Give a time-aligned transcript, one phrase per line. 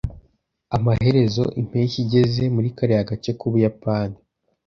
[0.75, 4.17] Amaherezo, impeshyi igeze muri kariya gace k'Ubuyapani.